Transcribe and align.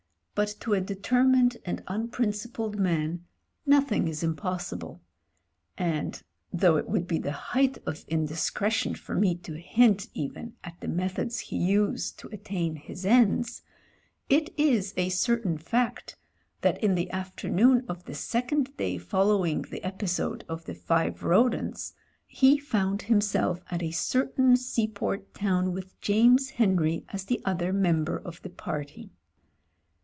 But 0.33 0.55
to 0.61 0.73
a 0.73 0.81
determined 0.81 1.57
and 1.65 1.83
unprincipled 1.87 2.79
man 2.79 3.23
nothing 3.63 4.07
is 4.07 4.23
impossible; 4.23 4.99
and 5.77 6.19
though 6.51 6.77
it 6.77 6.89
would 6.89 7.05
be 7.05 7.19
the 7.19 7.33
height 7.53 7.77
of 7.85 8.03
indiscretion 8.07 8.95
for 8.95 9.13
me 9.13 9.35
to 9.35 9.59
hint 9.59 10.07
even 10.15 10.55
at 10.63 10.79
the 10.79 10.87
methods 10.87 11.37
he 11.41 11.57
used 11.57 12.17
to 12.19 12.27
attain 12.29 12.75
his 12.77 13.05
ends, 13.05 13.61
it 14.29 14.49
is 14.57 14.95
a 14.97 15.09
certain 15.09 15.59
fact 15.59 16.15
that 16.61 16.83
in 16.83 16.95
the 16.95 17.11
afternoon 17.11 17.85
of 17.87 18.05
the 18.05 18.15
second 18.15 18.75
day 18.77 18.97
following 18.97 19.61
the 19.63 19.83
episode 19.83 20.43
of 20.49 20.65
the 20.65 20.73
five 20.73 21.21
rodents 21.21 21.93
he 22.25 22.59
fotmd 22.59 23.03
himself 23.03 23.61
at 23.69 23.83
a 23.83 23.91
certain 23.91 24.57
seaport 24.57 25.35
town 25.35 25.71
with 25.71 26.01
James 26.01 26.51
Henry 26.51 27.05
as 27.09 27.25
the 27.25 27.41
other 27.45 27.71
member 27.71 28.17
of 28.17 28.41
the 28.41 28.49
party. 28.49 29.11